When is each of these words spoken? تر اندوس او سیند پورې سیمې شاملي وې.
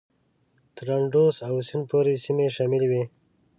تر 0.75 0.87
اندوس 0.97 1.35
او 1.47 1.55
سیند 1.67 1.85
پورې 1.91 2.13
سیمې 2.25 2.47
شاملي 2.55 2.87
وې. 2.89 3.03